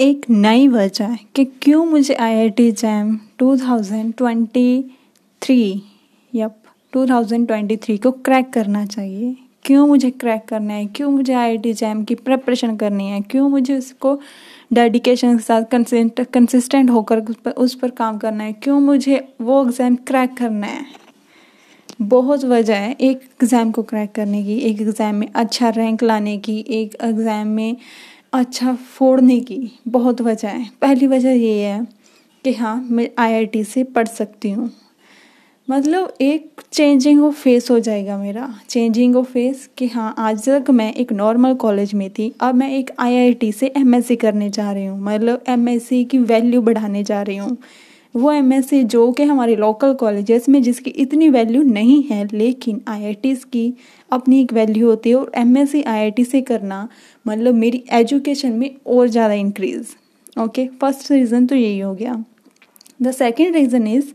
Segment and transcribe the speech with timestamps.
[0.00, 4.82] एक नई वजह है कि क्यों मुझे I I T JAM two thousand twenty
[5.42, 5.82] three
[6.32, 6.54] yup
[6.92, 10.86] two thousand twenty three को क्रैक करना चाहिए। क्यों मुझे क्रैक करना है?
[10.86, 13.20] क्यों मुझे आई आई टी जैम की प्रिपरेशन करनी है?
[13.20, 14.18] क्यों मुझे उसको
[14.72, 15.62] डेडिकेशन के साथ
[16.32, 18.52] कंसिस्टेंट होकर उस पर उस पर काम करना है?
[18.52, 20.84] क्यों मुझे वो एग्ज़ाम क्रैक करना है?
[22.02, 26.36] बहुत वजह है एक एग्ज़ाम को क्रैक करने की, एक एग्ज़ाम में अच्छा रैंक लाने
[26.38, 27.76] की, एक एग्ज़ाम में
[28.32, 29.58] अच्छा फोड़ने की
[29.88, 31.86] बहुत वजह है। पहली वजह ये है
[32.44, 34.70] कि हाँ मैं आईआईटी से पढ़ सकती हूँ।
[35.68, 40.70] मतलब एक चेंजिंग ऑफ़ फेस हो जाएगा मेरा। चेंजिंग ऑफ़ फेस कि हाँ आज तक
[40.70, 44.86] मैं एक नॉर्मल कॉलेज में थी, अब मैं एक आईआईटी से एमएससी करने जा रही
[44.86, 47.56] हूँ। मतलब एमएससी की वैल्यू बढ़ाने जा रही हूँ।
[48.14, 53.14] वो एमएससी जो कि हमारे लोकल कॉलेजेस में जिसकी इतनी वैल्यू नहीं है, लेकिन आई
[53.24, 53.72] की
[54.10, 55.72] अपनी एक वैल्यू होती है और एम एस
[56.30, 56.88] से करना
[57.26, 59.94] मतलब मेरी एजुकेशन में और ज़्यादा इंक्रीज़
[60.40, 62.24] ओके फ़र्स्ट रीज़न तो यही हो गया.
[63.02, 64.12] द सेकेंड रीज़न इज़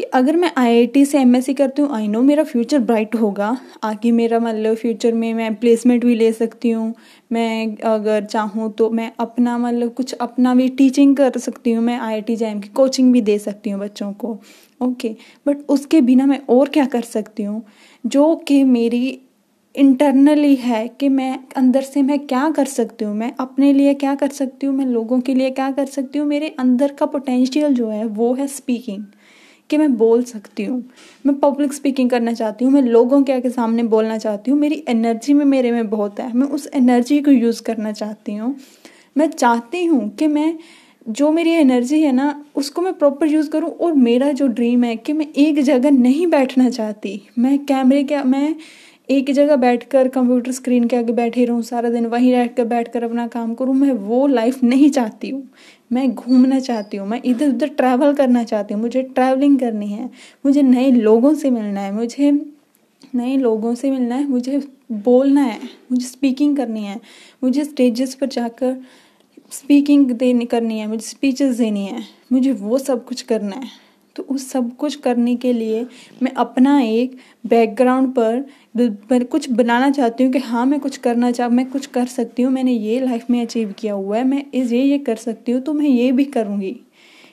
[0.00, 3.48] कि अगर मैं आईआईटी से एमएससी करती हूँ आई नो मेरा फ्यूचर ब्राइट होगा।
[3.84, 6.94] आगे मेरा मतलब फ्यूचर में मैं प्लेसमेंट भी ले सकती हूँ।
[7.32, 11.98] मैं अगर चाहूँ तो मैं अपना मतलब कुछ अपना भी टीचिंग कर सकती हूँ। मैं
[11.98, 14.38] आईआईटी जैम की कोचिंग भी दे सकती हूँ बच्चों को।
[14.80, 15.14] ओके
[15.46, 17.62] बट उसके बिना मैं और क्या कर सकती हूँ?
[18.04, 19.20] जो कि मेरी
[19.74, 23.14] इंटरनली है कि मैं अंदर से मैं क्या कर सकती हूँ?
[23.14, 24.76] मैं अपने लिए क्या कर सकती हूँ?
[24.76, 26.26] मैं लोगों के लिए क्या कर सकती हूँ?
[26.28, 29.04] मेरे अंदर का पोटेंशियल जो है, वो है स्पीकिंग
[29.70, 30.82] कि मैं बोल सकती हूँ।
[31.26, 34.84] मैं पब्लिक स्पीकिंग करना चाहती हूँ, मैं लोगों के आगे सामने बोलना चाहती हूँ। मेरी
[34.88, 38.54] एनर्जी में मेरे में बहुत है। मैं उस एनर्जी को यूज़ करना चाहती हूँ।
[39.18, 40.58] मैं चाहती हूँ कि मैं
[41.08, 44.96] जो मेरी एनर्जी है ना, उसको मैं प्रॉपर यूज़ करूँ और मेरा जो ड्रीम है
[44.96, 48.56] कि मैं एक जगह नहीं बैठना चाहती। मैं कैमरे के, मैं
[49.10, 52.92] एक जगह बैठकर कंप्यूटर स्क्रीन के आगे बैठे रहूँ, सारा दिन वहीं रह कर बैठ
[52.92, 55.42] कर अपना काम करूँ, मैं वो लाइफ नहीं चाहती हूँ।
[55.92, 60.10] मैं घूमना चाहती हूँ, मैं इधर उधर ट्रैवल करना चाहती हूँ, मुझे ट्रैवलिंग करनी है,
[60.46, 62.30] मुझे नए लोगों से मिलना है, मुझे
[63.14, 64.62] नए लोगों से मिलना है, मुझे
[64.92, 65.60] बोलना है,
[65.90, 67.00] मुझे स्पीकिंग करनी है,
[67.44, 68.76] मुझे स्टेजेस पर जाकर
[69.50, 74.22] स्पीकिंग देनी, करनी है, मुझे स्पीचेस देनी है, मुझे वो सब कुछ करना है। तो
[74.24, 75.86] उस सब कुछ करने के लिए
[76.22, 77.16] मैं अपना एक
[77.46, 82.06] बैकग्राउंड पर कुछ बनाना चाहती हूँ कि हाँ मैं कुछ करना चाह, मैं कुछ कर
[82.08, 85.16] सकती हूँ, मैंने ये लाइफ में अचीव किया हुआ है, मैं इस, ये ये कर
[85.18, 86.76] सकती हूँ तो मैं ये भी करूँगी।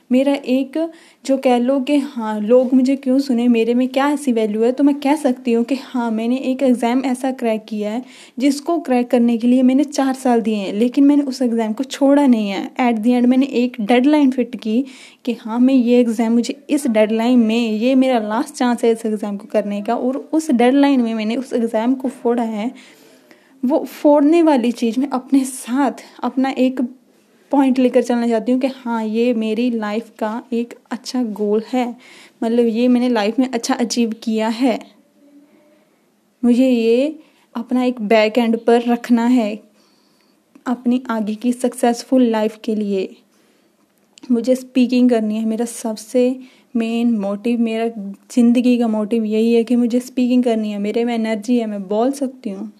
[0.09, 0.77] मेरा एक
[1.25, 4.71] जो कह लो कि हाँ लोग मुझे क्यों सुने, मेरे में क्या ऐसी वैल्यू है?
[4.71, 8.03] तो मैं कह सकती हूँ कि हाँ मैंने एक एग्ज़ाम ऐसा क्रैक किया है,
[8.39, 11.83] जिसको क्रैक करने के लिए मैंने चार साल दिए हैं, लेकिन मैंने उस एग्ज़ाम को
[11.85, 14.83] छोड़ा नहीं है। एट दी एंड मैंने एक डेडलाइन फिट की
[15.25, 19.05] कि हाँ मैं ये एग्ज़ाम मुझे इस डेडलाइन में, ये मेरा लास्ट चांस है इस
[19.05, 22.71] एग्ज़ाम को करने का, और उस डेडलाइन में मैंने उस एग्ज़ाम को फोड़ा है।
[23.63, 26.81] वो फोड़ने वाली चीज़ में अपने साथ, अपना एक
[27.51, 31.87] पॉइंट लेकर चलना चाहती हूँ कि हाँ ये मेरी लाइफ का एक अच्छा गोल है।
[32.43, 34.79] मतलब ये मैंने लाइफ में अच्छा अचीव किया है।
[36.43, 37.19] मुझे ये
[37.55, 39.55] अपना एक बैक एंड पर रखना है
[40.67, 43.15] अपनी आगे की सक्सेसफुल लाइफ के लिए।
[44.31, 46.39] मुझे स्पीकिंग करनी है। मेरा सबसे
[46.75, 47.87] मेन मोटिव मेरा
[48.31, 51.87] ज़िंदगी का मोटिव यही है कि मुझे स्पीकिंग करनी है। मेरे में एनर्जी है, मैं
[51.87, 52.71] बोल सकती हूँ।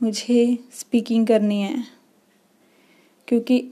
[0.00, 1.93] मुझे स्पीकिंग करनी है।
[3.28, 3.62] क्योंकि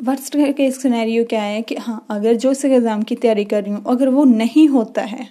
[0.00, 3.72] वर्स्ट केस सिनेरियो क्या है कि हाँ अगर जो इस एग्ज़ाम की तैयारी कर रही
[3.72, 5.28] हूँ, अगर वो नहीं होता है,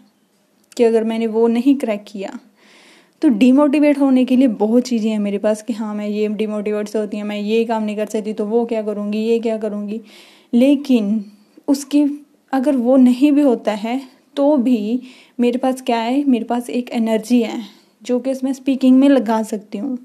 [0.77, 2.37] कि अगर मैंने वो नहीं क्रैक किया
[3.21, 6.87] तो डिमोटिवेट होने के लिए बहुत चीज़ें हैं मेरे पास कि हाँ मैं ये डिमोटिवेट
[6.87, 9.57] से होती हैं, मैं ये काम नहीं कर सकती तो वो क्या करूँगी, ये क्या
[9.57, 10.01] करूँगी।
[10.53, 11.23] लेकिन
[11.67, 12.03] उसकी,
[12.53, 14.01] अगर वो नहीं भी होता है
[14.35, 15.01] तो भी
[15.39, 17.61] मेरे पास क्या है, मेरे पास एक एनर्जी है,
[18.01, 19.97] जो कि उसमें स्पीकिंग में लगा सकती हूँ।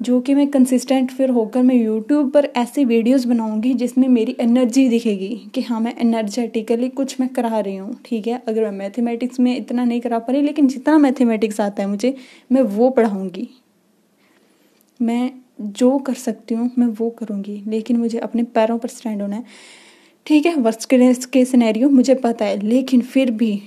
[0.00, 4.88] जो कि मैं कंसिस्टेंट फिर होकर मैं यूट्यूब पर ऐसी वीडियोस बनाऊँगी जिसमें मेरी एनर्जी
[4.88, 8.42] दिखेगी कि हाँ मैं एनर्जेटिकली कुछ मैं करा रही हूँ, ठीक है?
[8.48, 12.14] अगर मैं मैथमेटिक्स में इतना नहीं करा पा रही, लेकिन जितना मैथमेटिक्स आता है मुझे,
[12.52, 13.48] मैं वो पढ़ाऊँगी।
[15.00, 19.36] मैं जो कर सकती हूँ, मैं वो करूँगी, लेकिन मुझे अपने पैरों पर स्टैंड होना
[19.36, 19.44] है।
[20.26, 20.88] ठीक है वर्स्ट
[21.30, 23.60] के सिनेरियो मुझे पता है, लेकिन फिर भी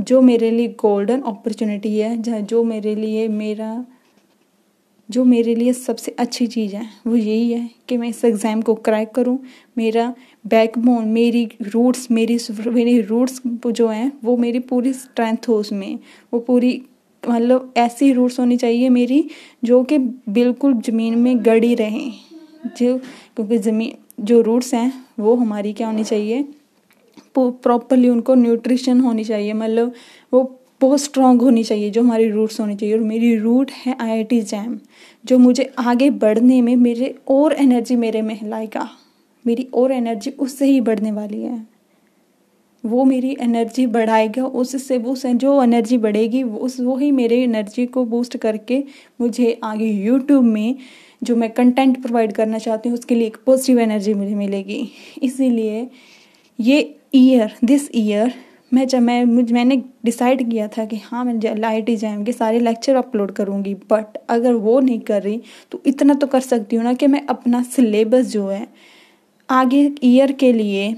[0.00, 3.84] जो मेरे लिए गोल्डन अपॉर्चुनिटी है, जो मेरे लिए मेरा
[5.12, 8.74] जो मेरे लिए सबसे अच्छी चीज़ है, वो यही है कि मैं इस एग्ज़ाम को
[8.76, 9.38] क्रैक करूँ।
[9.78, 10.14] मेरा
[10.46, 12.38] बैकबोन मेरी रूट्स मेरी
[12.68, 15.98] मेरी रूट्स जो हैं, वो मेरी पूरी स्ट्रेंथ हो उसमें।
[16.32, 16.80] वो पूरी
[17.22, 19.24] मतलब ऐसी रूट्स होनी चाहिए मेरी,
[19.64, 22.12] जो कि बिल्कुल ज़मीन में गड़ी रहें।
[22.76, 22.96] जो,
[23.36, 26.42] क्योंकि ज़मीन जो रूट्स हैं, वो हमारी क्या होनी चाहिए?
[27.38, 29.92] प्रॉपरली उनको न्यूट्रिशन होनी चाहिए। मतलब
[30.32, 30.42] वो
[30.82, 34.78] बहुत स्ट्रांग होनी चाहिए, जो हमारी रूट्स होनी चाहिए। और मेरी रूट है आईआईटी जैम
[35.24, 38.88] जो मुझे आगे बढ़ने में, मेरे और एनर्जी मेरे में लाएगा।
[39.44, 41.66] मेरी और एनर्जी उससे ही बढ़ने वाली है।
[42.84, 48.04] वो मेरी एनर्जी बढ़ाएगा, उससे वो जो एनर्जी बढ़ेगी, उस वो ही मेरे एनर्जी को
[48.04, 48.82] बूस्ट करके
[49.20, 50.76] मुझे आगे यूट्यूब में
[51.22, 54.88] जो मैं कंटेंट प्रोवाइड करना चाहती हूँ, उसके लिए एक पॉजिटिव एनर्जी मुझे मिलेगी।
[55.22, 55.88] इसीलिए
[56.58, 58.32] ये ईयर दिस ईयर
[58.72, 62.60] मैं जब मैं मैंने डिसाइड किया था कि हाँ मैं आई टी जैम के सारे
[62.60, 65.40] लेक्चर अपलोड करूँगी बट अगर वो नहीं कर रही
[65.72, 68.66] तो इतना तो कर सकती हूँ ना कि मैं अपना सिलेबस जो है,
[69.48, 70.88] आगे ईयर के लिए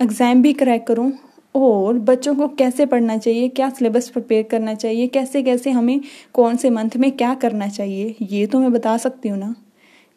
[0.00, 1.12] एग्ज़ाम भी क्रैक करूँ
[1.54, 6.00] और बच्चों को कैसे पढ़ना चाहिए, क्या सिलेबस प्रिपेयर करना चाहिए, कैसे कैसे हमें
[6.34, 9.54] कौन से मंथ में क्या करना चाहिए, ये तो मैं बता सकती हूँ ना।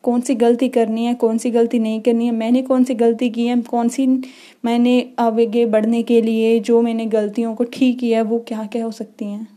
[0.04, 3.30] कौन सी गलती करनी है, कौन सी गलती नहीं करनी है, मैंने कौन सी गलती
[3.30, 4.08] की है, कौन सी
[4.66, 8.84] मैंने आगे बढ़ने के लिए जो मैंने गलतियों को ठीक किया है, वो क्या क्या
[8.86, 9.48] हो सकती हैं?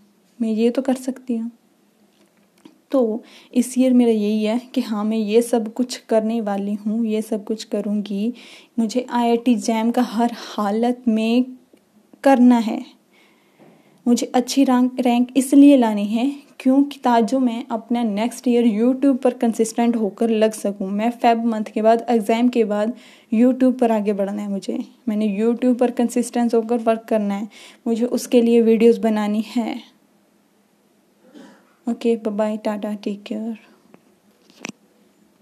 [0.40, 1.50] मैं ये तो कर सकती हूँ।
[2.92, 3.22] तो
[3.54, 7.22] इस ईयर मेरा यही है कि हाँ मैं ये सब कुछ करने वाली हूँ, ये
[7.22, 8.32] सब कुछ करूँगी।
[8.78, 11.44] मुझे आईआईटी जैम का हर हालत में
[12.24, 12.84] करना है।
[14.06, 16.26] मुझे अच्छी रैंक रैंक इसलिए लानी है
[16.62, 20.90] क्योंकि ताजो मैं अपना नेक्स्ट ईयर यूट्यूब पर कंसिस्टेंट होकर लग सकूँ?
[20.90, 22.92] मैं फेब मंथ के बाद एग्ज़ाम के बाद
[23.32, 24.78] यूट्यूब पर आगे बढ़ना है मुझे।
[25.08, 27.48] मैंने यूट्यूब पर कंसिस्टेंस होकर वर्क करना है।
[27.86, 29.76] मुझे उसके लिए वीडियोस बनानी है।
[31.86, 33.58] Okay bye tata take care